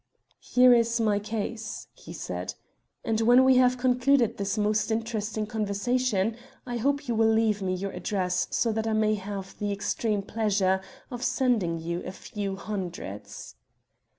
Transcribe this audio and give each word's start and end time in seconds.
"Here 0.39 0.73
is 0.73 0.99
my 0.99 1.19
case," 1.19 1.85
he 1.93 2.11
said, 2.11 2.55
"and 3.05 3.21
when 3.21 3.43
we 3.43 3.57
have 3.57 3.77
concluded 3.77 4.37
this 4.37 4.57
most 4.57 4.89
interesting 4.89 5.45
conversation 5.45 6.37
I 6.65 6.77
hope 6.77 7.07
you 7.07 7.13
will 7.13 7.29
leave 7.29 7.61
me 7.61 7.75
your 7.75 7.91
address, 7.91 8.47
so 8.49 8.71
that 8.71 8.87
I 8.87 8.93
may 8.93 9.13
have 9.13 9.59
the 9.59 9.71
extreme 9.71 10.23
pleasure 10.23 10.81
of 11.11 11.23
sending 11.23 11.79
you 11.79 12.01
a 12.03 12.11
few 12.11 12.55
hundreds." 12.55 13.53